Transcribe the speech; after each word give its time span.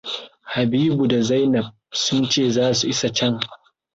Habibu 0.53 1.07
da 1.07 1.19
Zainab 1.21 1.65
sun 2.01 2.23
ce 2.31 2.43
za 2.55 2.73
su 2.73 2.87
isa 2.93 3.09
can. 3.17 3.39